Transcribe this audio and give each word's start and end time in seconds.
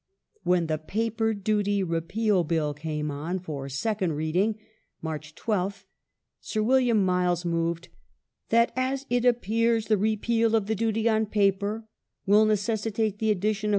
When 0.41 0.65
the 0.65 0.79
Paper 0.79 1.35
Duty 1.35 1.83
Repeal 1.83 2.43
Bill 2.43 2.73
came 2.73 3.11
on 3.11 3.37
for 3.37 3.69
second 3.69 4.13
reading 4.13 4.57
(March 4.99 5.35
12th) 5.35 5.83
Sir 6.39 6.63
William 6.63 7.05
Miles 7.05 7.45
moved:" 7.45 7.89
That 8.49 8.71
as 8.75 9.05
it 9.11 9.25
ap 9.25 9.43
pears 9.43 9.89
the 9.89 9.99
repeal 9.99 10.55
of 10.55 10.65
the 10.65 10.73
duty 10.73 11.07
on 11.07 11.27
paper 11.27 11.85
will 12.25 12.45
necessitate 12.45 13.19
the 13.19 13.29
addition 13.29 13.67
of 13.67 13.69
Id. 13.69 13.69